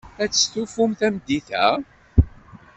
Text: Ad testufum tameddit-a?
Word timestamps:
Ad 0.23 0.29
testufum 0.31 0.91
tameddit-a? 0.99 1.67